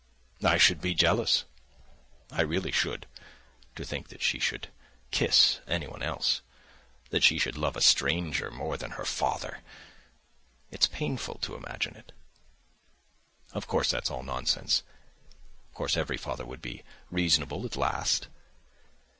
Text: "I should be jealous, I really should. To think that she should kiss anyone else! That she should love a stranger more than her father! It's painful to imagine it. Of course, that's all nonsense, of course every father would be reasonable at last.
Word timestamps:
"I 0.43 0.57
should 0.57 0.81
be 0.81 0.95
jealous, 0.95 1.45
I 2.31 2.41
really 2.41 2.71
should. 2.71 3.05
To 3.75 3.85
think 3.85 4.07
that 4.07 4.23
she 4.23 4.39
should 4.39 4.69
kiss 5.11 5.59
anyone 5.67 6.01
else! 6.01 6.41
That 7.11 7.21
she 7.21 7.37
should 7.37 7.55
love 7.55 7.75
a 7.75 7.81
stranger 7.81 8.49
more 8.49 8.77
than 8.77 8.93
her 8.97 9.05
father! 9.05 9.59
It's 10.71 10.87
painful 10.87 11.35
to 11.43 11.53
imagine 11.53 11.95
it. 11.95 12.13
Of 13.53 13.67
course, 13.67 13.91
that's 13.91 14.09
all 14.09 14.23
nonsense, 14.23 14.81
of 15.69 15.75
course 15.75 15.95
every 15.95 16.17
father 16.17 16.47
would 16.47 16.63
be 16.63 16.81
reasonable 17.11 17.63
at 17.67 17.75
last. 17.75 18.27